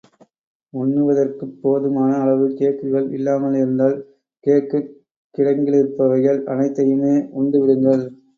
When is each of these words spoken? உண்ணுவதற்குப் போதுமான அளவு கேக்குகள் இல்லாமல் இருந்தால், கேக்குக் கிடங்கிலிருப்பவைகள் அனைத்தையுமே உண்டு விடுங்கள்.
உண்ணுவதற்குப் 0.73 1.59
போதுமான 1.61 2.15
அளவு 2.21 2.47
கேக்குகள் 2.53 3.11
இல்லாமல் 3.11 3.53
இருந்தால், 3.53 3.95
கேக்குக் 4.43 4.89
கிடங்கிலிருப்பவைகள் 5.35 6.41
அனைத்தையுமே 6.47 7.15
உண்டு 7.35 7.59
விடுங்கள். 7.61 8.05